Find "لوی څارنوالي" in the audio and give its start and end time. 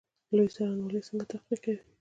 0.35-0.99